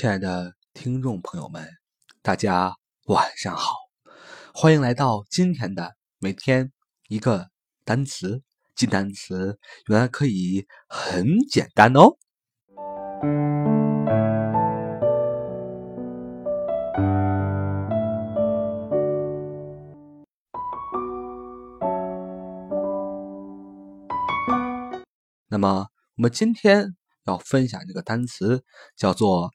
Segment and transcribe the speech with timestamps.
[0.00, 1.68] 亲爱的听众朋友们，
[2.22, 2.72] 大家
[3.06, 3.72] 晚上好，
[4.54, 6.70] 欢迎来到今天的每天
[7.08, 7.48] 一个
[7.84, 8.44] 单词
[8.76, 12.16] 记单词，原来可以很简单哦。
[25.48, 28.62] 那么，我们今天要分享这个单词
[28.94, 29.50] 叫做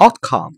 [0.00, 0.56] outcome。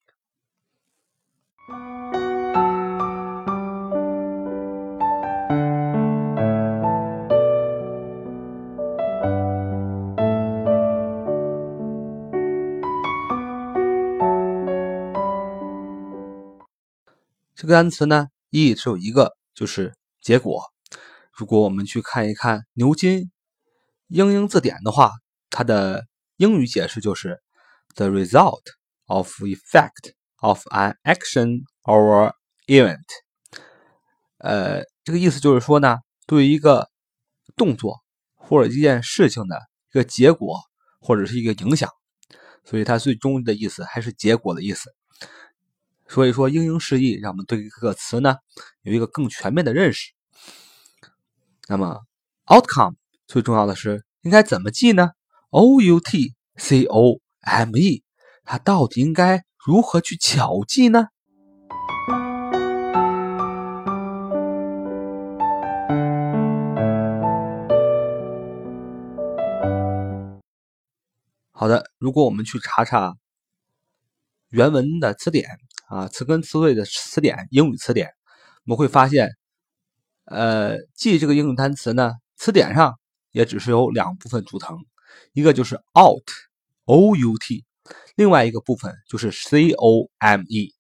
[17.70, 20.64] 这个单词呢，意义只有一个，就是结果。
[21.32, 23.30] 如果我们去看一看牛津
[24.08, 25.12] 英英字典的话，
[25.52, 27.40] 它的英语解释就是
[27.94, 28.64] the result
[29.06, 32.34] of effect of an action or
[32.66, 33.06] event。
[34.40, 36.90] 呃，这个意思就是说呢，对于一个
[37.56, 38.00] 动作
[38.34, 39.56] 或者一件事情的
[39.92, 40.60] 一个结果
[41.00, 41.88] 或者是一个影响，
[42.66, 44.90] 所以它最终的意思还是结果的意思。
[46.12, 48.38] 所以说，英英释义让我们对这个词呢
[48.82, 50.12] 有一个更全面的认识。
[51.68, 52.00] 那么
[52.48, 52.96] ，outcome
[53.28, 55.12] 最重要的是应该怎么记呢
[55.52, 58.04] ？O U T C O M E，
[58.44, 61.10] 它到底应该如何去巧记呢？
[71.52, 73.16] 好的，如果我们去查查
[74.50, 75.48] 原文的词典。
[75.90, 78.12] 啊，词根词缀的词典，英语词典，
[78.64, 79.32] 我们会发现，
[80.26, 83.00] 呃，记这个英语单词呢，词典上
[83.32, 84.78] 也只是由两部分组成，
[85.34, 87.66] 一个就是 out，o u t，
[88.16, 90.76] 另外一个部分就是 c o m e。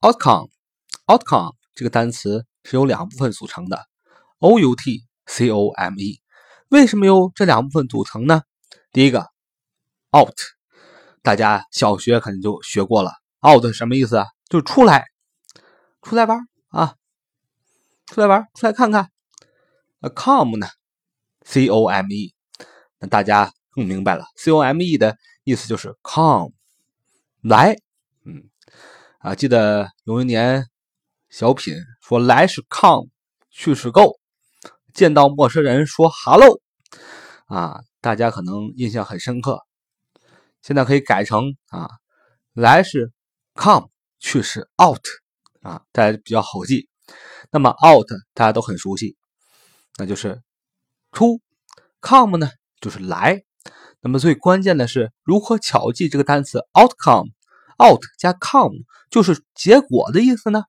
[0.00, 3.86] outcome，outcome 这个单词是由两部分组成的
[4.40, 6.20] ，o u t c o m e，
[6.70, 8.42] 为什么由这两部分组成呢？
[8.92, 9.26] 第一个
[10.16, 10.34] ，out，
[11.22, 13.12] 大家小学肯定就学过了。
[13.46, 14.26] out 什么意思啊？
[14.48, 15.04] 就是出来，
[16.00, 16.94] 出来玩啊，
[18.06, 19.10] 出来玩，出来看看。
[20.16, 20.66] come 呢
[21.44, 22.34] ？c o m e，
[22.98, 24.24] 那大家更明白了。
[24.34, 26.52] c o m e 的意思就是 come，
[27.42, 27.76] 来。
[28.24, 28.48] 嗯，
[29.18, 30.66] 啊，记得有一年
[31.28, 33.08] 小品说来是 come，
[33.50, 34.17] 去是 go。
[34.98, 36.60] 见到陌生人说 “hello”，
[37.46, 39.64] 啊，大家可能印象很深刻。
[40.60, 41.88] 现在可以改成啊，
[42.52, 43.12] 来是
[43.54, 45.00] come，去是 out，
[45.62, 46.88] 啊，大家比较好记。
[47.52, 49.16] 那么 out 大家都很熟悉，
[49.98, 50.42] 那就是
[51.12, 51.40] 出。
[52.00, 52.50] come 呢
[52.80, 53.44] 就是来。
[54.00, 58.74] 那么最关键的是如何巧记这个单词 outcome，out 加 come
[59.10, 60.64] 就是结果的意思呢？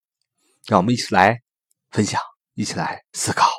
[0.68, 1.41] 让我们一起来
[1.89, 2.22] 分享，
[2.53, 3.50] 一起来思考。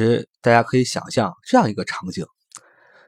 [0.00, 2.24] 其实大家可以想象这样一个场景：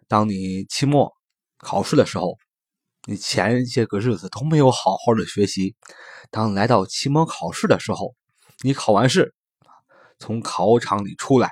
[0.09, 1.11] 当你期末
[1.57, 2.37] 考试的时候，
[3.07, 5.75] 你前些个日子都没有好好的学习。
[6.31, 8.15] 当来到期末考试的时候，
[8.61, 9.35] 你考完试，
[10.19, 11.51] 从考场里出来，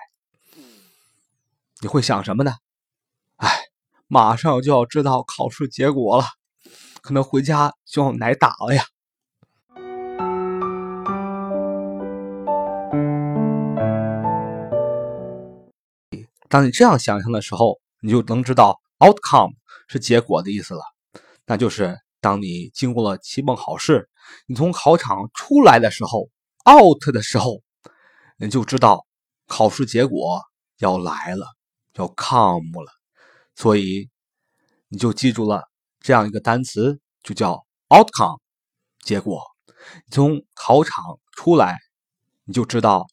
[1.81, 2.53] 你会想什么呢？
[3.37, 3.49] 哎，
[4.09, 6.27] 马上就要知道考试结果了，
[7.01, 8.85] 可能回家就要挨打了呀。
[16.51, 19.53] 当你这样想象的时候，你就能知道 outcome
[19.87, 20.83] 是结果的意思了。
[21.47, 24.11] 那就是当你经过了期末考试，
[24.49, 26.29] 你从考场出来的时候
[26.69, 27.63] ，out 的时候，
[28.37, 29.07] 你就知道
[29.47, 30.43] 考试结果
[30.79, 31.47] 要来了，
[31.95, 32.91] 要 come 了。
[33.55, 34.11] 所以
[34.89, 35.69] 你就记住了
[36.01, 38.41] 这样一个单词，就叫 outcome，
[39.05, 39.41] 结果。
[39.95, 41.05] 你从考场
[41.37, 41.79] 出来，
[42.43, 43.07] 你就知道。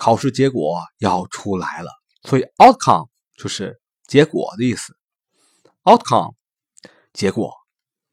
[0.00, 1.90] 考试结果要出来了，
[2.22, 4.96] 所以 outcome 就是结果的意思。
[5.84, 6.32] outcome
[7.12, 7.52] 结果，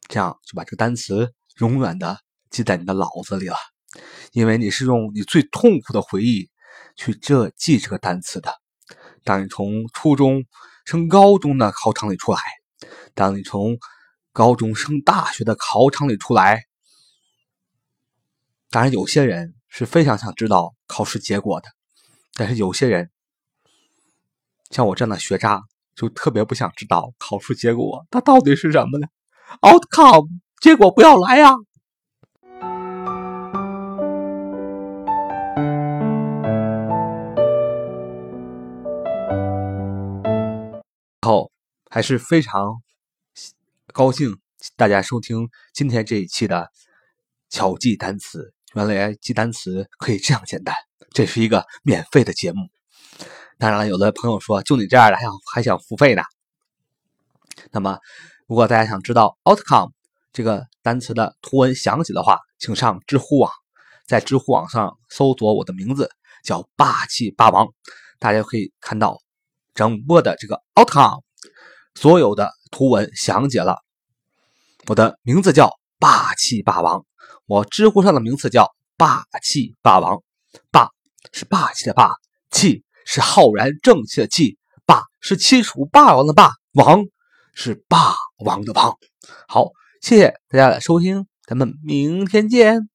[0.06, 2.18] 这样就把这个单词永远的
[2.50, 3.56] 记在你的脑子里了。
[4.32, 6.50] 因为你是用你最痛苦的回忆
[6.94, 8.54] 去这记这个单词的。
[9.24, 10.44] 当你从初中
[10.84, 12.40] 升高中的考场里出来，
[13.14, 13.78] 当你从
[14.34, 16.64] 高中升大学的考场里出来，
[18.68, 21.68] 当然有些人是非常想知道考试结果的，
[22.38, 23.10] 但是有些人
[24.70, 25.60] 像我这样的学渣，
[25.96, 29.08] 就特别不想知道考试结果它到底是什么呢
[29.60, 30.28] ？Outcome，
[30.60, 31.50] 结果不要来呀！
[41.20, 41.50] 然后
[41.90, 42.80] 还是非常
[43.92, 44.38] 高兴
[44.76, 46.70] 大家收听今天这一期的
[47.50, 48.54] 巧记单词。
[48.74, 50.72] 原来记单词可以这样简单，
[51.10, 52.68] 这是一个免费的节目。
[53.58, 56.22] 当然了，有的朋友说，就你这样的还想还想付费呢。
[57.70, 57.98] 那么，
[58.46, 59.90] 如果大家想知道 outcome
[60.32, 63.50] 这个单词的图文详解的话，请上知乎网，
[64.06, 66.10] 在知乎网上搜索我的名字，
[66.44, 67.68] 叫霸气霸王，
[68.18, 69.18] 大家可以看到。
[69.74, 71.22] 整播的这个 outcome，
[71.94, 73.76] 所有的图文详解了。
[74.88, 75.70] 我的名字叫
[76.00, 77.06] 霸气霸王，
[77.46, 80.20] 我知乎上的名字叫霸气霸王。
[80.72, 80.90] 霸
[81.32, 82.14] 是霸气的霸，
[82.50, 87.04] 气是浩然正气的气，霸是七楚霸王的霸，王
[87.54, 88.96] 是霸王的王。
[89.46, 89.70] 好，
[90.00, 92.88] 谢谢大家的收听，咱们明天见。